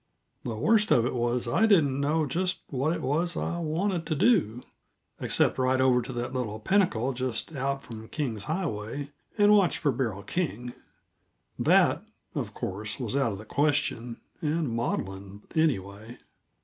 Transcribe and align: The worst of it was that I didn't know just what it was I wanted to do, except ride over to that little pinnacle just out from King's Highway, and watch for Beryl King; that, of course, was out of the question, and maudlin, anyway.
The 0.43 0.55
worst 0.57 0.89
of 0.89 1.05
it 1.05 1.13
was 1.13 1.45
that 1.45 1.53
I 1.53 1.65
didn't 1.67 1.99
know 2.01 2.25
just 2.25 2.63
what 2.69 2.91
it 2.91 3.03
was 3.03 3.37
I 3.37 3.59
wanted 3.59 4.07
to 4.07 4.15
do, 4.15 4.63
except 5.19 5.59
ride 5.59 5.79
over 5.79 6.01
to 6.01 6.11
that 6.13 6.33
little 6.33 6.59
pinnacle 6.59 7.13
just 7.13 7.55
out 7.55 7.83
from 7.83 8.07
King's 8.07 8.45
Highway, 8.45 9.11
and 9.37 9.53
watch 9.55 9.77
for 9.77 9.91
Beryl 9.91 10.23
King; 10.23 10.73
that, 11.59 12.01
of 12.33 12.55
course, 12.55 12.99
was 12.99 13.15
out 13.15 13.33
of 13.33 13.37
the 13.37 13.45
question, 13.45 14.19
and 14.41 14.69
maudlin, 14.69 15.43
anyway. 15.55 16.17